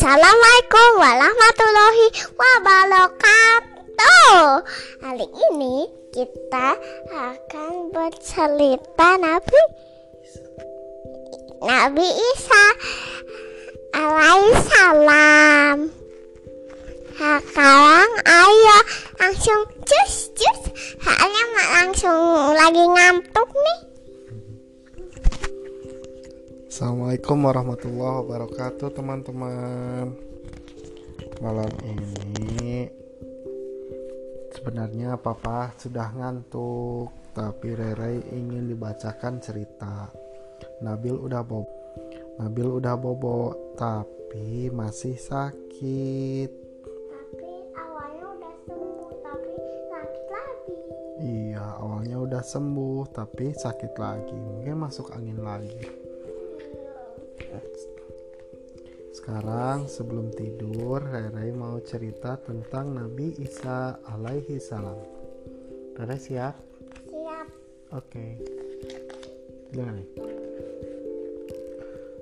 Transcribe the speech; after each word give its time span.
Assalamualaikum 0.00 0.90
warahmatullahi 0.96 2.06
wabarakatuh. 2.32 4.64
Hari 5.04 5.28
ini 5.28 5.92
kita 6.08 6.72
akan 7.12 7.92
bercerita 7.92 9.20
Nabi 9.20 9.60
Nabi 11.60 12.08
Isa 12.16 12.64
alaihissalam. 13.92 15.92
Sekarang 17.20 18.10
ayo 18.24 18.78
langsung 19.20 19.68
cus 19.84 20.32
cus. 20.32 20.60
Soalnya 20.96 21.44
langsung 21.76 22.56
lagi 22.56 22.88
ngantuk 22.88 23.52
nih. 23.52 23.89
Assalamualaikum 26.70 27.50
warahmatullahi 27.50 28.22
wabarakatuh 28.22 28.94
teman-teman. 28.94 30.14
Malam 31.42 31.72
ini 31.82 32.86
Sebenarnya 34.54 35.18
papa 35.18 35.74
sudah 35.74 36.14
ngantuk 36.14 37.10
Tapi 37.34 37.74
Rere 37.74 38.22
ingin 38.22 38.70
dibacakan 38.70 39.42
cerita. 39.42 40.14
Nabil 40.86 41.18
udah 41.18 41.42
bobo 41.42 41.66
Nabil 42.38 42.70
udah 42.70 42.94
bobo 42.94 43.74
Tapi 43.74 44.70
masih 44.70 45.18
sakit. 45.18 46.50
Tapi 46.86 47.50
awalnya 47.74 48.30
udah 48.30 48.54
sembuh 48.62 49.10
tapi 49.26 49.54
sakit 49.90 50.26
lagi. 50.30 50.78
Iya 51.18 51.66
awalnya 51.82 52.16
udah 52.22 52.42
sembuh 52.46 53.10
Tapi 53.10 53.58
sakit 53.58 53.92
lagi. 53.98 54.38
Mungkin 54.38 54.78
masuk 54.78 55.10
angin 55.10 55.42
lagi 55.42 55.99
Sekarang 59.10 59.90
sebelum 59.90 60.30
tidur, 60.34 61.02
Rere 61.02 61.50
mau 61.50 61.78
cerita 61.82 62.38
tentang 62.38 62.94
Nabi 62.94 63.34
Isa 63.42 63.98
alaihi 64.06 64.62
salam. 64.62 64.98
Rere 65.98 66.16
siap? 66.16 66.54
Siap. 67.10 67.46
Oke. 67.94 68.26
Nih. 69.74 70.06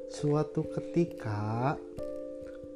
Suatu 0.09 0.67
ketika 0.67 1.77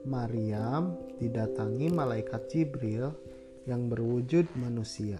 Maryam 0.06 0.94
didatangi 1.18 1.90
malaikat 1.90 2.46
Jibril 2.52 3.10
yang 3.66 3.90
berwujud 3.90 4.46
manusia. 4.58 5.18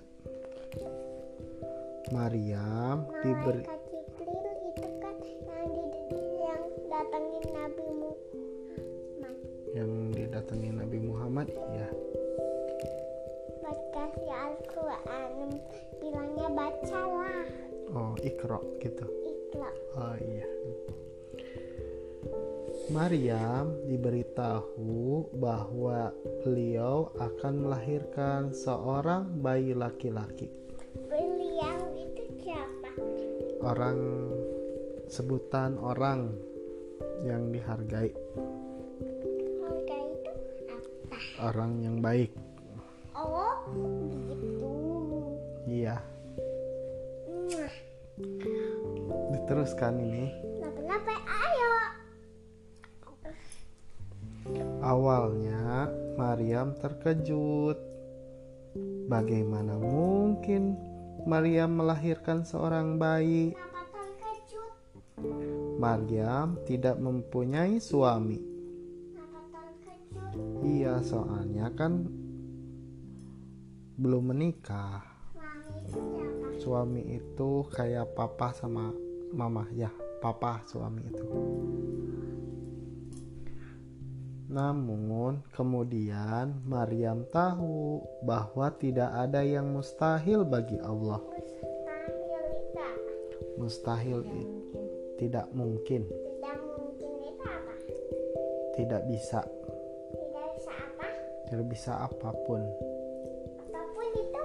Maryam 2.12 3.08
diberi 3.24 3.81
iya 11.48 11.88
kasih 13.92 14.32
Al-Quran 14.32 15.56
bilangnya 16.00 16.48
bacalah 16.52 17.44
oh 17.92 18.12
ikro 18.20 18.60
gitu 18.80 19.06
ikhlas. 19.24 19.76
oh 19.96 20.16
iya 20.20 20.48
Maryam 22.92 23.72
diberitahu 23.88 25.32
bahwa 25.38 26.12
beliau 26.44 27.08
akan 27.16 27.54
melahirkan 27.64 28.52
seorang 28.52 29.28
bayi 29.40 29.72
laki-laki 29.72 30.50
Beliau 31.08 31.80
itu 31.96 32.24
siapa? 32.42 32.90
orang 33.64 33.98
sebutan 35.08 35.78
orang 35.80 36.36
yang 37.24 37.48
dihargai? 37.48 38.12
Orang 41.42 41.82
yang 41.82 41.98
baik 41.98 42.30
Oh, 43.12 43.52
begitu. 44.26 44.72
iya 45.66 45.96
diteruskan 49.32 49.98
ini 49.98 50.30
Kenapa-napa? 50.62 51.14
Ayo. 51.26 51.72
Awalnya 54.80 55.90
Maryam 56.14 56.74
terkejut. 56.76 57.78
Bagaimana 59.06 59.76
mungkin 59.76 60.78
Maryam 61.26 61.76
melahirkan 61.76 62.42
seorang 62.42 62.96
bayi? 62.96 63.52
Kenapa 63.52 63.80
terkejut? 63.90 64.72
Maryam 65.78 66.56
tidak 66.64 66.96
mempunyai 66.98 67.78
suami. 67.78 68.51
Iya, 70.62 71.02
soalnya 71.02 71.74
kan 71.74 72.06
belum 73.98 74.30
menikah. 74.30 75.02
Suami 76.62 77.18
itu 77.18 77.66
kayak 77.74 78.14
papa 78.14 78.54
sama 78.54 78.94
mama 79.34 79.66
ya, 79.74 79.90
papa 80.22 80.62
suami 80.70 81.02
itu. 81.10 81.26
Namun 84.52 85.42
kemudian 85.50 86.62
Maryam 86.68 87.26
tahu 87.32 88.04
bahwa 88.22 88.70
tidak 88.78 89.10
ada 89.10 89.42
yang 89.42 89.66
mustahil 89.74 90.46
bagi 90.46 90.78
Allah. 90.78 91.18
Mustahil 93.58 94.22
tidak 95.18 95.50
mungkin, 95.50 96.06
Tidak 96.06 96.58
mungkin 96.78 97.10
itu 97.26 97.42
apa? 97.42 97.74
tidak 98.76 99.02
bisa? 99.10 99.40
Tidak 101.52 101.68
bisa 101.68 101.92
apa 102.08 102.32
pun. 102.48 102.64
Apa 103.68 103.80
pun 103.92 104.08
itu. 104.16 104.42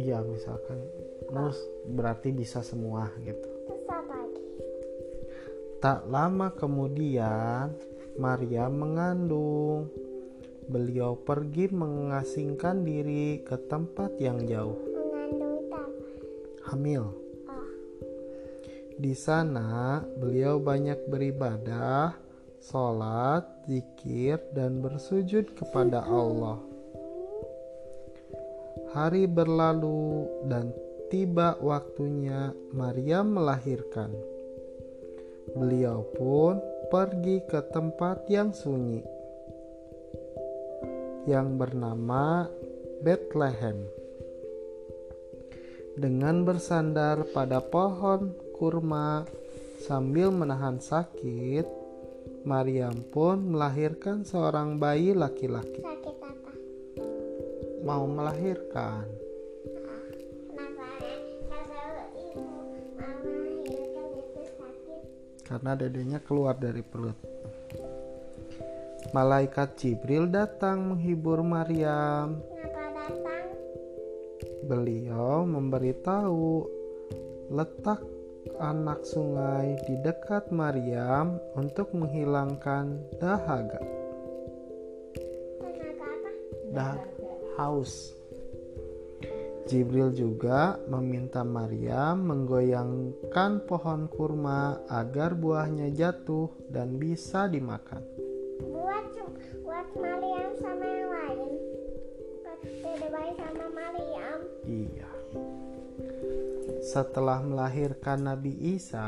Iya, 0.00 0.24
misalkan 0.24 0.80
mus 1.28 1.60
berarti 1.84 2.32
bisa 2.32 2.64
semua 2.64 3.12
gitu. 3.20 3.44
Terus 3.68 3.84
apa 3.92 4.16
lagi? 4.16 4.40
Tak 5.84 6.08
lama 6.08 6.48
kemudian 6.56 7.76
Maryam 8.16 8.72
mengandung. 8.72 9.92
Beliau 10.64 11.20
pergi 11.20 11.68
mengasingkan 11.68 12.80
diri 12.80 13.44
ke 13.44 13.60
tempat 13.68 14.16
yang 14.16 14.48
jauh. 14.48 14.80
Mengandung 14.80 15.60
itu 15.60 15.68
apa? 15.68 15.80
Hamil. 16.72 17.04
Oh, 17.52 17.68
Di 18.96 19.12
sana 19.12 20.00
beliau 20.16 20.56
banyak 20.56 21.04
beribadah, 21.04 22.16
sholat, 22.66 23.46
zikir, 23.70 24.42
dan 24.50 24.82
bersujud 24.82 25.54
kepada 25.54 26.02
Allah. 26.02 26.58
Hari 28.90 29.30
berlalu 29.30 30.26
dan 30.50 30.74
tiba 31.06 31.54
waktunya 31.62 32.50
Maryam 32.74 33.38
melahirkan. 33.38 34.10
Beliau 35.54 36.02
pun 36.18 36.58
pergi 36.90 37.38
ke 37.46 37.62
tempat 37.70 38.26
yang 38.26 38.50
sunyi 38.50 39.06
yang 41.30 41.54
bernama 41.54 42.50
Bethlehem. 43.02 43.78
Dengan 45.94 46.42
bersandar 46.42 47.26
pada 47.30 47.62
pohon 47.62 48.34
kurma 48.58 49.24
sambil 49.86 50.34
menahan 50.34 50.82
sakit, 50.82 51.85
Maryam 52.46 52.94
pun 53.10 53.42
melahirkan 53.42 54.22
seorang 54.22 54.78
bayi 54.78 55.18
laki-laki. 55.18 55.82
sakit 55.82 56.16
apa? 56.22 56.52
Mau 57.82 58.06
melahirkan. 58.06 59.02
Karena 65.42 65.74
dedenya 65.74 66.22
keluar 66.22 66.54
dari 66.54 66.86
perut. 66.86 67.18
Malaikat 69.10 69.74
Jibril 69.82 70.30
datang 70.30 70.94
menghibur 70.94 71.42
Maryam. 71.42 72.38
Kenapa 72.46 73.10
datang? 73.10 73.46
Beliau 74.70 75.42
memberitahu 75.42 76.46
letak 77.50 78.15
anak 78.58 79.02
sungai 79.02 79.76
di 79.84 79.98
dekat 80.00 80.48
Maryam 80.54 81.38
untuk 81.58 81.92
menghilangkan 81.92 83.02
dahaga. 83.18 83.82
Tenaga 85.62 86.06
apa? 86.06 86.30
Dah 86.72 86.96
haus. 87.58 88.16
Jibril 89.66 90.14
juga 90.14 90.78
meminta 90.86 91.42
Maryam 91.42 92.22
menggoyangkan 92.22 93.66
pohon 93.66 94.06
kurma 94.06 94.78
agar 94.86 95.34
buahnya 95.34 95.90
jatuh 95.90 96.46
dan 96.70 97.02
bisa 97.02 97.50
dimakan. 97.50 98.06
Buat 98.62 99.10
buat 99.66 99.88
Mariam 99.98 100.54
sama 100.62 100.86
yang 100.86 101.10
lain. 101.10 101.50
Buat 102.46 103.34
sama 103.34 103.66
Mariam. 103.74 104.35
Setelah 106.86 107.42
melahirkan 107.42 108.30
Nabi 108.30 108.78
Isa, 108.78 109.02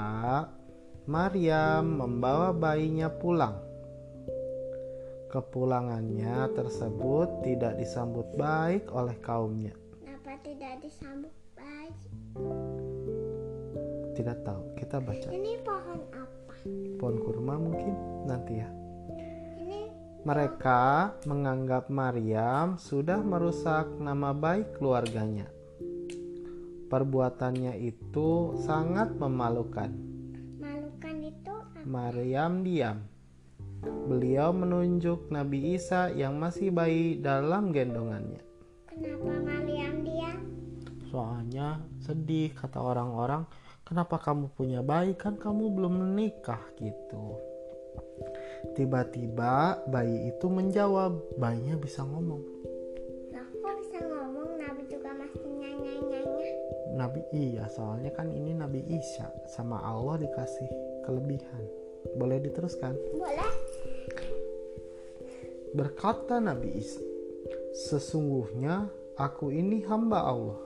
Maryam 1.06 2.02
membawa 2.02 2.50
bayinya 2.50 3.06
pulang. 3.06 3.54
Kepulangannya 5.30 6.58
tersebut 6.58 7.46
tidak 7.46 7.78
disambut 7.78 8.26
baik 8.34 8.90
oleh 8.90 9.14
kaumnya. 9.22 9.70
Kenapa 9.94 10.42
tidak 10.42 10.74
disambut 10.82 11.30
baik? 11.54 11.94
Tidak 14.18 14.38
tahu, 14.42 14.62
kita 14.74 14.98
baca. 14.98 15.28
Ini 15.30 15.62
pohon 15.62 16.00
apa? 16.18 16.54
Pohon 16.98 17.16
kurma 17.22 17.62
mungkin 17.62 17.94
nanti 18.26 18.58
ya. 18.58 18.66
Ini 19.62 19.86
Mereka 20.26 20.82
menganggap 21.30 21.94
Maryam 21.94 22.74
sudah 22.74 23.22
merusak 23.22 23.86
nama 24.02 24.34
baik 24.34 24.82
keluarganya. 24.82 25.57
Perbuatannya 26.88 27.76
itu 27.84 28.56
sangat 28.64 29.12
memalukan. 29.20 29.92
malukan 30.56 31.16
itu 31.20 31.52
apa? 31.52 31.84
Maryam 31.84 32.64
diam. 32.64 33.04
Beliau 34.08 34.56
menunjuk 34.56 35.28
Nabi 35.28 35.76
Isa 35.76 36.08
yang 36.08 36.40
masih 36.40 36.72
bayi 36.72 37.20
dalam 37.20 37.76
gendongannya. 37.76 38.40
Kenapa 38.88 39.36
Maryam 39.36 40.00
diam? 40.00 40.38
Soalnya 41.12 41.84
sedih 42.00 42.56
kata 42.56 42.80
orang-orang, 42.80 43.44
kenapa 43.84 44.16
kamu 44.16 44.48
punya 44.56 44.80
bayi 44.80 45.12
kan 45.12 45.36
kamu 45.36 45.68
belum 45.76 45.92
menikah 45.92 46.64
gitu. 46.80 47.36
Tiba-tiba 48.74 49.84
bayi 49.92 50.32
itu 50.32 50.48
menjawab, 50.48 51.36
bayinya 51.36 51.76
bisa 51.76 52.02
ngomong. 52.02 52.42
Nabi 56.98 57.22
iya, 57.30 57.70
soalnya 57.70 58.10
kan 58.10 58.26
ini 58.34 58.50
Nabi 58.50 58.82
Isa 58.90 59.30
sama 59.54 59.78
Allah 59.78 60.18
dikasih 60.18 60.66
kelebihan. 61.06 61.62
Boleh 62.18 62.42
diteruskan? 62.42 62.98
Boleh? 63.14 63.52
Berkata 65.78 66.42
Nabi 66.42 66.74
Isa, 66.74 66.98
"Sesungguhnya 67.86 68.90
aku 69.14 69.54
ini 69.54 69.86
hamba 69.86 70.26
Allah. 70.26 70.58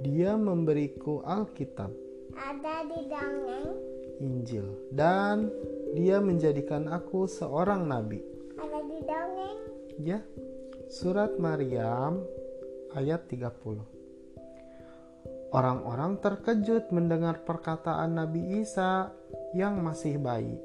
Dia 0.00 0.32
memberiku 0.40 1.20
Alkitab, 1.20 1.92
Ada 2.32 2.88
di 2.88 3.00
dongeng. 3.12 3.68
Injil, 4.16 4.64
dan 4.96 5.52
dia 5.92 6.24
menjadikan 6.24 6.88
aku 6.88 7.28
seorang 7.28 7.84
nabi." 7.84 8.24
Ada 8.56 8.80
di 8.88 8.98
dongeng. 9.04 9.58
Ya. 10.00 10.24
Surat 10.88 11.36
Maryam 11.36 12.24
ayat 12.96 13.28
30. 13.28 13.91
Orang-orang 15.52 16.16
terkejut 16.16 16.88
mendengar 16.96 17.44
perkataan 17.44 18.16
Nabi 18.16 18.64
Isa 18.64 19.12
yang 19.52 19.84
masih 19.84 20.16
bayi. 20.16 20.56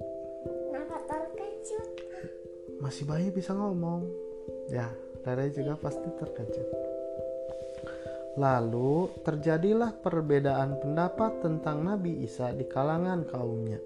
Kenapa 0.48 1.04
terkejut? 1.04 1.92
Masih 2.80 3.04
bayi 3.04 3.28
bisa 3.28 3.52
ngomong. 3.52 4.08
Ya, 4.72 4.88
Rere 5.28 5.52
juga 5.52 5.76
pasti 5.76 6.08
terkejut. 6.08 6.72
Lalu 8.40 9.12
terjadilah 9.28 9.92
perbedaan 9.92 10.80
pendapat 10.80 11.44
tentang 11.44 11.84
Nabi 11.84 12.24
Isa 12.24 12.56
di 12.56 12.64
kalangan 12.64 13.28
kaumnya. 13.28 13.84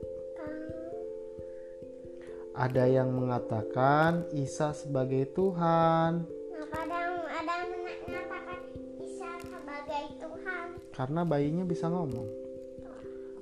Ada 2.53 2.85
yang 2.85 3.09
mengatakan 3.09 4.29
Isa 4.37 4.77
sebagai 4.77 5.33
Tuhan 5.33 6.40
karena 10.91 11.23
bayinya 11.23 11.63
bisa 11.65 11.87
ngomong. 11.87 12.27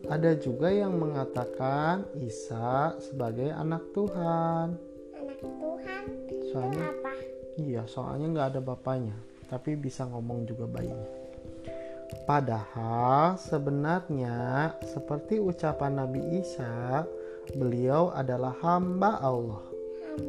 Ada 0.08 0.40
juga 0.40 0.72
yang 0.72 0.96
mengatakan 0.96 2.08
Isa 2.24 2.96
sebagai 3.04 3.52
anak 3.52 3.84
Tuhan. 3.92 4.80
Anak 5.20 5.40
Tuhan. 5.44 6.04
Soalnya 6.50 6.86
Apa? 6.88 7.12
Iya, 7.60 7.84
soalnya 7.92 8.28
nggak 8.32 8.50
ada 8.56 8.62
bapaknya, 8.64 9.20
tapi 9.52 9.76
bisa 9.76 10.08
ngomong 10.08 10.48
juga 10.48 10.64
bayinya. 10.64 11.12
Padahal 12.24 13.36
sebenarnya 13.36 14.72
seperti 14.88 15.38
ucapan 15.38 16.00
Nabi 16.00 16.40
Isa, 16.40 17.04
beliau 17.54 18.16
adalah 18.16 18.56
hamba 18.64 19.20
Allah. 19.20 19.62
Ham, 20.08 20.24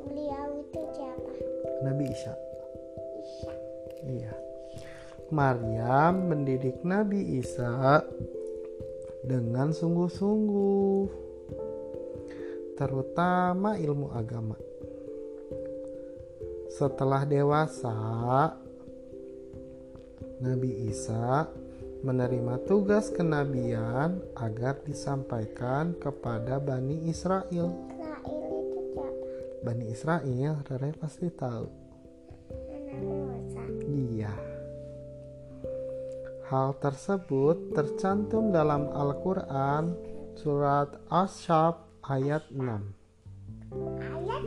beliau 0.00 0.48
itu 0.58 0.80
siapa? 0.96 1.30
Nabi 1.84 2.04
Isa. 2.08 2.32
Isa. 3.20 3.52
Iya. 4.08 4.49
Maryam 5.30 6.26
mendidik 6.26 6.82
Nabi 6.82 7.38
Isa 7.38 8.02
dengan 9.22 9.70
sungguh-sungguh, 9.70 11.06
terutama 12.74 13.78
ilmu 13.78 14.10
agama. 14.10 14.58
Setelah 16.74 17.22
dewasa, 17.22 17.94
Nabi 20.42 20.90
Isa 20.90 21.46
menerima 22.02 22.66
tugas 22.66 23.14
kenabian 23.14 24.18
agar 24.34 24.82
disampaikan 24.82 25.94
kepada 25.94 26.58
Bani 26.58 27.06
Israel. 27.06 27.70
Bani 29.62 29.86
Israel, 29.92 30.64
Rere 30.66 30.90
pasti 30.98 31.28
tahu. 31.30 31.66
Iya. 33.84 34.49
Hal 36.50 36.74
tersebut 36.82 37.78
tercantum 37.78 38.50
dalam 38.50 38.90
Al-Quran 38.90 39.94
surat 40.34 40.98
Asyab 41.06 41.86
ayat 42.02 42.42
6. 42.50 42.90
Ayat 44.02 44.44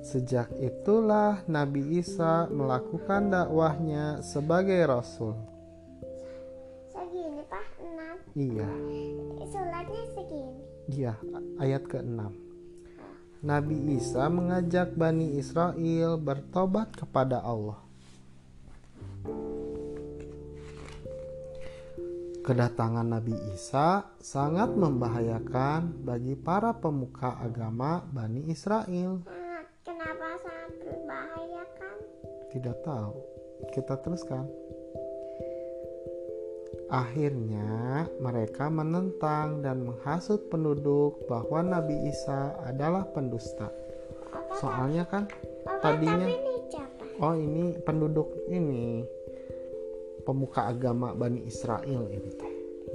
Sejak 0.00 0.48
itulah 0.56 1.44
Nabi 1.44 2.00
Isa 2.00 2.48
melakukan 2.48 3.28
dakwahnya 3.28 4.24
sebagai 4.24 4.80
rasul. 4.88 5.36
Segini 6.88 7.44
Pak, 7.52 7.66
6. 7.76 8.40
Iya, 8.40 8.70
Suratnya 9.52 10.02
segini. 10.16 10.56
iya, 10.88 11.20
ayat 11.60 11.84
ke-6. 11.84 12.32
Nabi 13.44 13.76
Isa 14.00 14.24
mengajak 14.32 14.96
Bani 14.96 15.36
Israel 15.36 16.16
bertobat 16.16 16.96
kepada 16.96 17.44
Allah. 17.44 17.85
Kedatangan 22.46 23.02
Nabi 23.02 23.34
Isa 23.58 24.06
sangat 24.22 24.70
membahayakan 24.70 26.06
bagi 26.06 26.38
para 26.38 26.78
pemuka 26.78 27.34
agama 27.42 28.06
Bani 28.14 28.46
Israel. 28.46 29.18
Sangat, 29.26 29.66
kenapa 29.82 30.38
sangat 30.38 30.70
membahayakan? 30.86 31.96
Tidak 32.54 32.76
tahu. 32.86 33.14
Kita 33.74 33.98
teruskan. 33.98 34.46
Akhirnya, 36.86 38.06
mereka 38.22 38.70
menentang 38.70 39.66
dan 39.66 39.82
menghasut 39.82 40.46
penduduk 40.46 41.26
bahwa 41.26 41.66
Nabi 41.66 41.98
Isa 42.06 42.54
adalah 42.62 43.10
pendusta. 43.10 43.74
Soalnya 44.62 45.02
kan 45.10 45.26
tadinya- 45.82 46.30
oh 47.18 47.34
ini 47.34 47.74
penduduk 47.82 48.30
ini 48.46 49.02
pemuka 50.26 50.66
agama 50.74 51.14
Bani 51.14 51.46
Israel 51.46 52.10
ini 52.10 52.45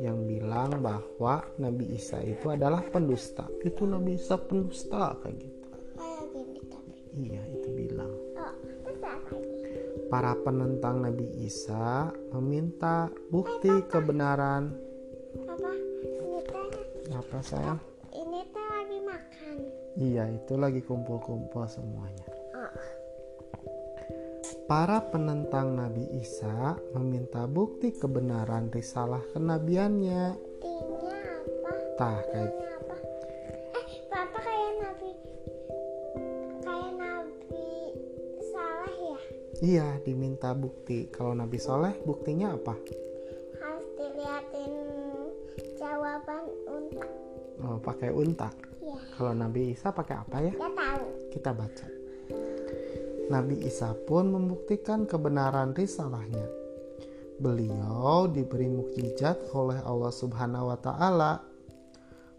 yang 0.01 0.25
bilang 0.25 0.81
bahwa 0.81 1.45
Nabi 1.61 1.93
Isa 1.93 2.17
itu 2.25 2.49
adalah 2.49 2.81
pendusta. 2.89 3.45
Itu 3.61 3.85
Nabi 3.85 4.17
Isa 4.17 4.41
pendusta 4.41 5.13
kayak 5.21 5.37
gitu. 5.37 5.67
Iya, 7.21 7.41
itu 7.53 7.69
bilang. 7.69 8.09
Para 10.09 10.35
penentang 10.41 11.05
Nabi 11.05 11.23
Isa 11.45 12.11
meminta 12.35 13.07
bukti 13.31 13.71
kebenaran 13.87 14.75
Apa? 17.11 17.43
Sayang? 17.43 17.79
ini 18.11 18.43
teh 18.51 18.65
lagi 18.71 18.97
makan. 19.03 19.55
Iya, 19.99 20.23
itu 20.35 20.53
lagi 20.55 20.81
kumpul-kumpul 20.83 21.63
semuanya. 21.67 22.30
Para 24.71 25.03
penentang 25.03 25.75
Nabi 25.75 26.07
Isa 26.23 26.79
meminta 26.95 27.43
bukti 27.43 27.91
kebenaran 27.91 28.71
risalah 28.71 29.19
kenabiannya. 29.35 30.39
buktinya 30.63 31.19
apa? 31.27 31.71
Tah, 31.99 32.19
kayak 32.31 32.55
apa? 32.79 32.95
Eh, 33.75 33.87
Papa 34.07 34.39
kayak 34.39 34.71
Nabi 34.79 35.09
kayak 36.63 36.91
Nabi 36.95 37.67
Saleh 38.55 38.95
ya? 38.95 39.19
iya 39.59 39.87
diminta 40.07 40.55
bukti. 40.55 41.11
Kalau 41.11 41.35
Nabi 41.35 41.59
Soleh 41.59 41.99
buktinya 42.07 42.55
apa? 42.55 42.79
Harus 43.59 43.87
diliatin 43.99 44.73
jawaban 45.75 46.47
untuk 46.71 47.11
Oh, 47.59 47.75
pakai 47.83 48.15
unta. 48.15 48.47
ya. 48.79 48.95
Kalau 49.19 49.35
Nabi 49.35 49.75
Isa 49.75 49.91
pakai 49.91 50.15
apa 50.15 50.39
ya? 50.39 50.55
Dia 50.55 50.71
tahu. 50.71 51.03
Kita 51.27 51.51
baca. 51.51 52.00
Nabi 53.31 53.63
Isa 53.63 53.95
pun 53.95 54.27
membuktikan 54.27 55.07
kebenaran 55.07 55.71
risalahnya. 55.71 56.43
Beliau 57.39 58.27
diberi 58.27 58.67
mukjizat 58.67 59.55
oleh 59.55 59.79
Allah 59.81 60.11
Subhanahu 60.11 60.67
wa 60.67 60.75
taala. 60.75 61.39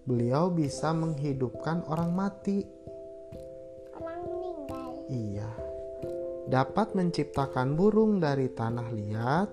Beliau 0.05 0.53
bisa 0.53 0.93
menghidupkan 0.93 1.89
orang 1.89 2.13
mati. 2.13 2.61
orang 3.97 4.21
meninggal. 4.29 4.89
Iya. 5.09 5.51
Dapat 6.53 6.93
menciptakan 6.93 7.73
burung 7.73 8.21
dari 8.21 8.53
tanah 8.53 8.89
liat, 8.93 9.49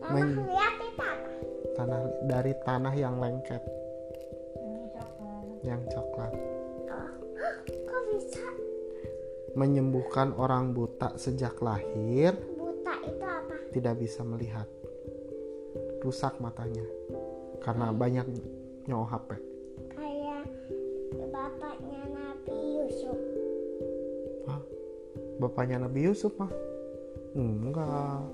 Tanah 0.00 0.10
Men- 0.10 0.42
liat 0.48 0.74
itu 0.80 0.98
apa? 0.98 1.32
tanah 1.76 2.00
dari 2.26 2.52
tanah 2.66 2.94
yang 2.96 3.20
lengket, 3.20 3.62
Ini 4.56 4.84
coklat. 4.96 5.44
yang 5.62 5.82
coklat. 5.86 6.49
Menyembuhkan 9.60 10.32
orang 10.40 10.72
buta 10.72 11.20
sejak 11.20 11.60
lahir, 11.60 12.32
buta 12.56 12.96
itu 13.04 13.20
apa? 13.28 13.54
tidak 13.76 14.00
bisa 14.00 14.24
melihat. 14.24 14.64
Rusak 16.00 16.40
matanya 16.40 16.88
karena 17.60 17.92
banyak 17.92 18.24
nyawa 18.88 19.04
HP. 19.04 19.36
Kayak 19.92 20.48
bapaknya 21.28 22.00
Nabi 22.08 22.56
Yusuf. 22.80 23.20
Hah? 24.48 24.60
Bapaknya 25.36 25.76
Nabi 25.84 26.08
Yusuf 26.08 26.32
mah? 26.40 26.48
Enggak. 27.36 28.24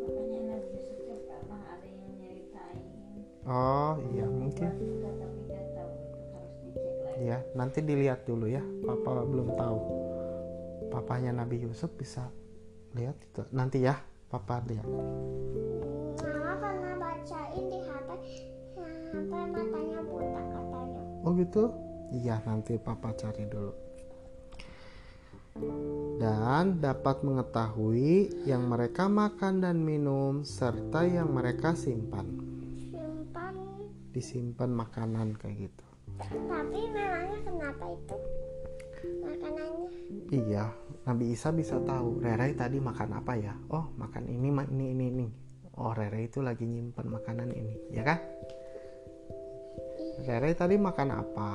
Makanya 0.00 0.40
Nabi 0.48 0.68
Yusuf 0.80 0.96
tuh 0.96 1.18
pernah 1.28 1.60
ada 1.76 1.88
yang 1.92 2.12
nyeritain. 2.16 2.84
Oh 3.44 4.00
iya 4.16 4.24
mungkin. 4.24 4.72
Ya 7.20 7.44
nanti 7.52 7.84
dilihat 7.84 8.24
dulu 8.24 8.48
ya. 8.48 8.64
Papa 8.80 9.28
belum 9.28 9.52
tahu. 9.52 10.07
Papanya 10.88 11.32
Nabi 11.36 11.62
Yusuf 11.62 11.92
bisa 11.94 12.32
lihat 12.96 13.16
itu. 13.20 13.44
Nanti 13.52 13.84
ya. 13.84 13.96
Papa 14.28 14.60
lihat. 14.68 14.84
Mama 14.84 16.52
pernah 16.60 16.94
bacain 17.00 17.64
di 17.64 17.80
HP 17.80 18.10
sampai 19.08 19.44
matanya 19.48 20.00
buta 20.04 20.42
katanya. 20.52 21.02
Oh 21.24 21.32
gitu? 21.32 21.64
Iya 22.12 22.40
nanti 22.44 22.76
papa 22.76 23.16
cari 23.16 23.48
dulu. 23.48 23.72
Dan 26.20 26.78
dapat 26.84 27.24
mengetahui 27.24 28.44
yang 28.44 28.68
mereka 28.68 29.08
makan 29.08 29.64
dan 29.64 29.80
minum 29.80 30.44
serta 30.44 31.08
yang 31.08 31.32
mereka 31.32 31.72
simpan. 31.72 32.28
Simpan. 32.92 33.54
Disimpan 34.12 34.70
makanan 34.76 35.40
kayak 35.40 35.72
gitu. 35.72 35.86
Tapi 36.20 36.80
memangnya 36.92 37.38
kenapa 37.48 37.84
itu 37.96 38.16
makanannya? 39.02 39.90
Iya, 40.28 40.64
Nabi 41.08 41.32
Isa 41.32 41.54
bisa 41.54 41.80
tahu. 41.80 42.20
Rere 42.20 42.52
tadi 42.52 42.78
makan 42.82 43.16
apa 43.16 43.32
ya? 43.38 43.54
Oh, 43.72 43.92
makan 43.96 44.28
ini, 44.28 44.52
ini, 44.52 44.86
ini, 44.92 45.06
ini. 45.08 45.26
Oh, 45.78 45.94
Rere 45.94 46.26
itu 46.26 46.42
lagi 46.42 46.66
nyimpan 46.66 47.06
makanan 47.06 47.48
ini, 47.54 47.94
ya 47.94 48.02
kan? 48.02 48.18
Rere 50.26 50.50
tadi 50.58 50.74
makan 50.76 51.08
apa? 51.14 51.50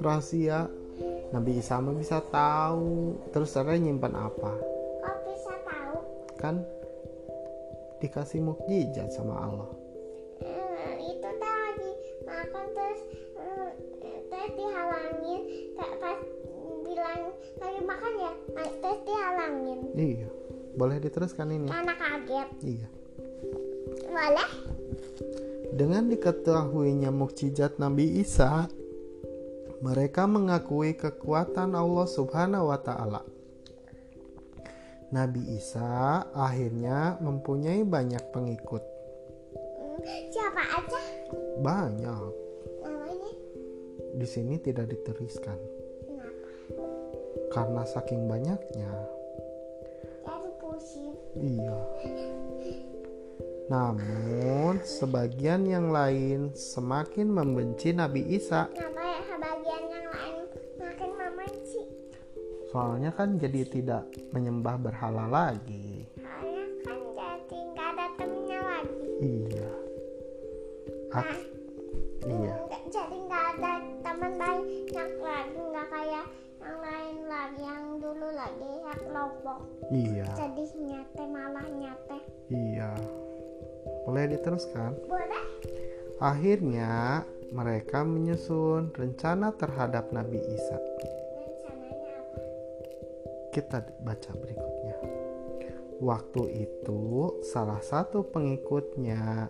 Rahasia. 0.00 0.70
Nabi 1.34 1.58
Isa 1.58 1.82
mah 1.82 1.92
bisa 1.92 2.22
tahu. 2.22 3.18
Terus 3.34 3.52
Rere 3.58 3.76
nyimpan 3.82 4.14
apa? 4.14 4.52
Kok 5.02 5.16
bisa 5.26 5.52
tahu? 5.66 5.96
Kan 6.38 6.62
dikasih 7.98 8.44
mukjizat 8.44 9.10
sama 9.12 9.34
Allah. 9.40 9.85
Terus 14.46 14.62
dihalangin 14.62 15.42
kayak 15.74 15.96
pas 15.98 16.20
bilang 16.86 17.22
lagi 17.58 17.80
makan 17.82 18.12
ya 18.14 18.32
terus 18.54 18.98
dihalangin 19.02 19.78
Iya. 19.98 20.28
Boleh 20.76 20.96
diteruskan 21.02 21.48
ini? 21.50 21.66
karena 21.66 21.94
kaget 21.98 22.48
Iya. 22.62 22.88
boleh 24.06 24.50
Dengan 25.76 26.08
diketahuinya 26.08 27.10
mukjizat 27.12 27.76
Nabi 27.76 28.22
Isa, 28.22 28.64
mereka 29.84 30.24
mengakui 30.24 30.96
kekuatan 30.96 31.76
Allah 31.76 32.06
Subhanahu 32.08 32.72
wa 32.72 32.80
taala. 32.80 33.20
Nabi 35.12 35.58
Isa 35.58 36.22
akhirnya 36.32 37.20
mempunyai 37.20 37.84
banyak 37.84 38.24
pengikut. 38.32 38.80
Hmm, 39.52 40.22
siapa 40.32 40.64
aja 40.80 41.02
Banyak. 41.60 42.45
Di 44.16 44.24
sini 44.24 44.56
tidak 44.56 44.88
dituliskan 44.88 45.60
kenapa 46.08 46.48
karena 47.52 47.82
saking 47.84 48.24
banyaknya. 48.24 49.16
Iya. 51.36 51.78
Namun, 53.66 54.80
sebagian 54.80 55.68
yang 55.68 55.92
lain 55.92 56.56
semakin 56.56 57.28
membenci 57.28 57.92
Nabi 57.92 58.24
Isa 58.32 58.72
ya 58.72 58.88
bagian 59.36 59.82
yang 59.90 60.06
lain 60.12 60.42
makin 60.80 61.10
membenci 61.12 61.82
Soalnya 62.72 63.10
kan 63.12 63.36
jadi 63.36 63.62
tidak 63.68 64.04
menyembah 64.32 64.76
berhala 64.80 65.28
lagi. 65.28 65.95
Iya. 79.96 80.28
jadi 80.36 80.64
nyate 80.76 81.24
malah 81.32 81.66
nyate 81.72 82.18
Iya. 82.52 82.92
Boleh 84.04 84.24
diteruskan? 84.36 84.92
boleh 85.08 85.44
Akhirnya 86.22 87.24
mereka 87.50 88.04
menyusun 88.04 88.92
rencana 88.94 89.56
terhadap 89.56 90.12
Nabi 90.12 90.38
Isa. 90.38 90.76
rencananya 90.76 92.14
apa 92.22 92.38
Kita 93.56 93.78
baca 94.04 94.30
berikutnya. 94.36 94.96
Waktu 95.96 96.42
itu 96.68 97.40
salah 97.48 97.80
satu 97.80 98.28
pengikutnya 98.28 99.48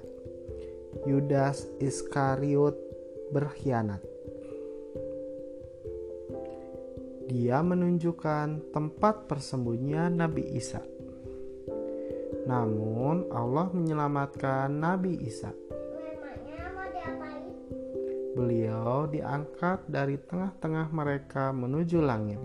Yudas 1.04 1.66
Iskariot 1.82 2.78
berkhianat. 3.34 4.15
Dia 7.26 7.58
menunjukkan 7.58 8.70
tempat 8.70 9.26
persembunyian 9.26 10.14
Nabi 10.14 10.46
Isa. 10.54 10.78
Namun 12.46 13.26
Allah 13.34 13.66
menyelamatkan 13.74 14.70
Nabi 14.70 15.18
Isa. 15.26 15.50
Beliau 18.38 19.10
diangkat 19.10 19.90
dari 19.90 20.22
tengah-tengah 20.22 20.86
mereka 20.94 21.50
menuju 21.50 21.98
langit. 21.98 22.38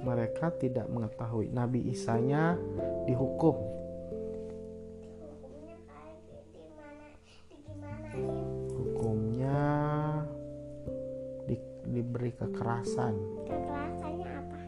Mereka 0.00 0.56
tidak 0.64 0.88
mengetahui 0.88 1.52
Nabi 1.52 1.92
Isanya 1.92 2.56
dihukum. 3.04 3.83
Diberi 12.24 12.40
kekerasan. 12.40 13.14
kekerasannya 13.44 14.30
apa 14.32 14.58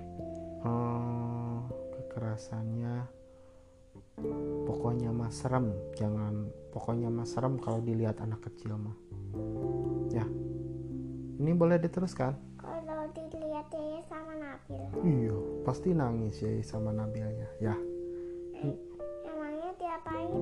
Eh, 0.66 1.58
kekerasannya 1.96 2.94
pokoknya 4.68 5.08
mas 5.08 5.40
serem. 5.40 5.72
Jangan 5.96 6.52
pokoknya 6.68 7.08
mas 7.08 7.32
serem 7.32 7.56
kalau 7.56 7.80
dilihat 7.80 8.20
anak 8.20 8.44
kecil 8.44 8.76
mah. 8.76 8.96
Ya. 10.12 10.28
Ini 11.40 11.52
boleh 11.56 11.80
diteruskan? 11.80 12.36
kalau 12.60 13.08
dilihat 13.12 13.68
ya 13.72 14.00
sama 14.04 14.34
Nabil 14.36 14.82
Iya, 15.00 15.36
pasti 15.64 15.96
nangis 15.96 16.36
ya 16.44 16.52
sama 16.60 16.92
Nabilnya. 16.92 17.48
Ya. 17.56 17.76
emangnya 19.24 19.70
diapain 19.80 20.32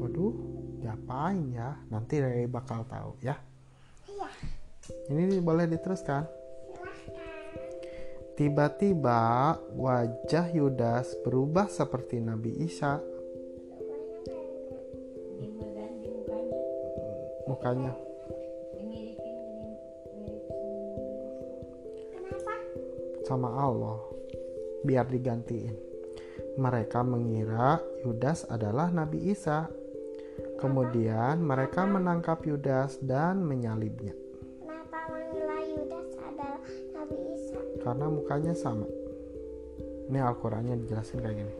Waduh, 0.00 0.32
diapain 0.80 1.52
ya? 1.52 1.76
Nanti 1.92 2.20
Rere 2.20 2.48
bakal 2.48 2.84
tahu 2.88 3.16
ya. 3.20 3.36
iya 4.08 4.28
Ini 5.12 5.40
boleh 5.40 5.68
diteruskan. 5.68 6.41
Tiba-tiba 8.32 9.60
wajah 9.76 10.48
Yudas 10.56 11.12
berubah 11.20 11.68
seperti 11.68 12.16
Nabi 12.16 12.64
Isa. 12.64 12.96
Mukanya. 17.44 17.92
Sama 23.28 23.52
Allah. 23.52 24.00
Biar 24.80 25.04
digantiin. 25.12 25.76
Mereka 26.56 27.04
mengira 27.04 27.84
Yudas 28.00 28.48
adalah 28.48 28.88
Nabi 28.88 29.28
Isa. 29.28 29.68
Kemudian 30.56 31.44
mereka 31.44 31.84
menangkap 31.84 32.40
Yudas 32.48 32.96
dan 33.04 33.44
menyalibnya 33.44 34.21
karena 37.82 38.06
mukanya 38.08 38.54
sama. 38.54 38.86
Ini 40.08 40.18
Al-Qur'annya 40.18 40.78
dijelasin 40.82 41.18
kayak 41.20 41.36
gini. 41.36 41.54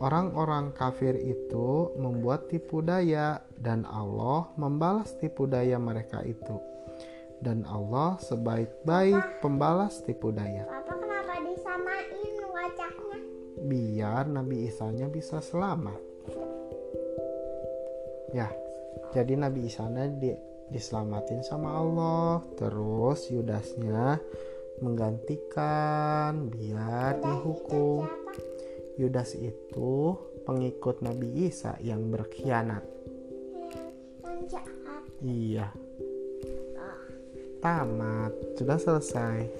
Orang-orang 0.00 0.72
kafir 0.72 1.12
itu 1.12 1.92
membuat 2.00 2.48
tipu 2.48 2.80
daya 2.80 3.44
dan 3.60 3.84
Allah 3.84 4.48
membalas 4.56 5.12
tipu 5.20 5.44
daya 5.44 5.76
mereka 5.76 6.24
itu. 6.24 6.56
dan 7.40 7.64
Allah 7.64 8.20
sebaik-baik 8.20 9.40
pembalas 9.40 10.04
tipu 10.04 10.28
daya. 10.28 10.68
Papa 10.68 10.92
kenapa 10.92 11.40
disamain 11.40 12.36
wajahnya? 12.52 13.18
Biar 13.64 14.24
Nabi 14.28 14.68
Isanya 14.68 15.08
bisa 15.08 15.40
selamat. 15.40 15.96
Ya, 18.36 18.52
jadi 19.16 19.40
Nabi 19.40 19.66
Isanya 19.72 20.06
di, 20.06 20.36
diselamatin 20.68 21.40
sama 21.40 21.80
Allah. 21.80 22.44
Terus 22.60 23.26
Yudasnya 23.32 24.20
menggantikan 24.80 26.48
biar 26.48 27.20
dihukum. 27.20 28.08
Yudas 28.96 29.36
itu 29.36 30.16
pengikut 30.44 31.00
Nabi 31.00 31.48
Isa 31.48 31.76
yang 31.80 32.08
berkhianat. 32.12 32.84
Jahat. 34.48 35.04
Iya, 35.20 35.68
Oh, 36.80 37.00
tamat. 37.60 38.32
Sudah 38.56 38.80
selesai. 38.80 39.38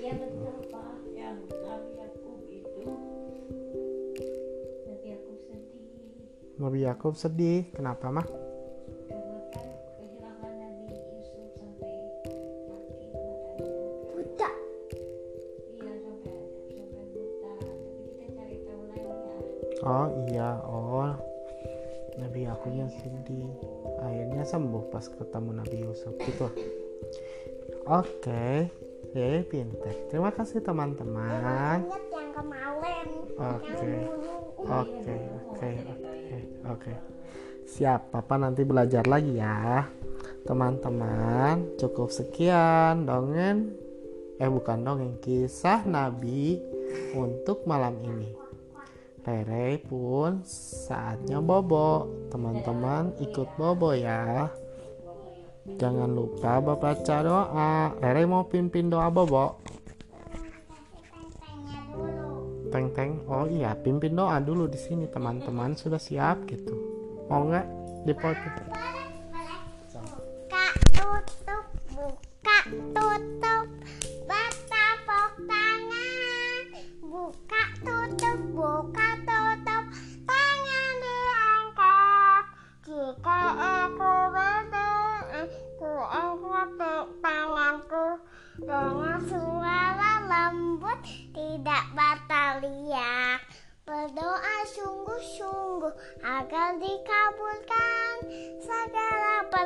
Ya 0.00 0.16
betul 0.16 0.72
Pak, 0.72 0.96
yang 1.14 1.38
Nabi 1.46 1.92
Yakub 2.00 2.40
itu 2.50 2.88
Nabi 4.88 5.06
Yakub 5.12 5.36
sedih 5.44 5.86
Nabi 6.58 6.78
Yakub 6.82 7.14
sedih. 7.14 7.62
Kenapa 7.70 8.10
mah? 8.10 8.49
Pas 24.90 25.06
ketemu 25.06 25.50
Nabi 25.56 25.76
Yusuf 25.86 26.14
gitu. 26.20 26.50
Oke, 27.86 28.68
ya 29.14 29.42
pinter. 29.46 29.94
Terima 30.10 30.34
kasih 30.34 30.60
teman-teman. 30.60 31.86
Oke. 33.40 33.92
Oke, 34.60 35.16
oke, 35.48 35.70
oke, 35.88 36.38
oke. 36.68 36.92
Siap, 37.64 38.12
Papa 38.12 38.36
nanti 38.36 38.66
belajar 38.66 39.06
lagi 39.06 39.38
ya. 39.40 39.88
Teman-teman, 40.44 41.78
cukup 41.78 42.10
sekian 42.10 43.06
dongeng 43.06 43.80
eh 44.40 44.48
bukan 44.48 44.80
dongeng, 44.80 45.20
kisah 45.20 45.84
Nabi 45.84 46.56
untuk 47.12 47.68
malam 47.68 48.00
ini. 48.00 48.32
Rere 49.20 49.76
pun 49.84 50.40
saatnya 50.48 51.44
bobo. 51.44 52.08
Teman-teman 52.32 53.20
ikut 53.20 53.52
bobo 53.60 53.92
ya. 53.92 54.48
Jangan 55.76 56.10
lupa 56.10 56.58
baca 56.58 57.16
doa. 57.22 57.94
Rere 58.00 58.24
mau 58.24 58.48
pimpin 58.48 58.88
doa 58.88 59.12
bobo. 59.12 59.60
Teng 62.70 62.90
teng. 62.94 63.22
Oh 63.26 63.46
iya, 63.50 63.74
pimpin 63.74 64.14
doa 64.14 64.38
dulu 64.38 64.70
di 64.70 64.78
sini 64.78 65.10
teman-teman 65.10 65.74
sudah 65.74 65.98
siap 65.98 66.46
gitu. 66.48 66.74
Mau 67.30 67.46
nggak 67.46 67.66
boleh. 68.06 68.38
Buka, 70.50 70.64
tutup, 70.94 71.64
buka, 71.94 72.58
tutup. 72.94 73.39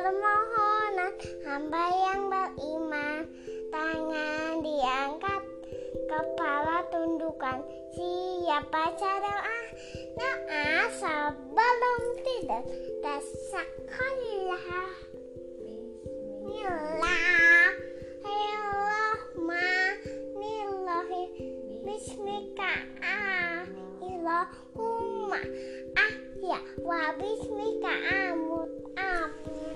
Permohonan 0.05 1.13
hamba 1.49 1.85
yang 1.89 2.29
beriman. 2.29 3.25
Tangan 3.73 4.61
diangkat, 4.61 5.41
kepala 6.05 6.85
tundukkan. 6.93 7.65
Siapa 7.97 8.69
baca 8.69 9.11
doa? 9.17 9.59
Doa 10.13 10.69
sebelum 10.93 12.01
tidur. 12.21 12.63
Tasakallah. 13.01 14.93
Bismillah. 16.45 17.25
Bismika 21.85 22.73
Allahumma 24.05 25.39
ahya 25.95 26.59
wa 26.83 27.13
bismika 27.15 27.93
amut 28.11 28.69
amin. 28.99 29.74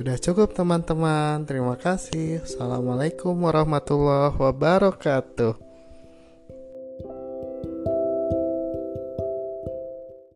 Sudah 0.00 0.16
cukup 0.16 0.56
teman-teman. 0.56 1.44
Terima 1.44 1.76
kasih. 1.76 2.40
Assalamualaikum 2.40 3.36
warahmatullahi 3.36 4.32
wabarakatuh. 4.32 5.69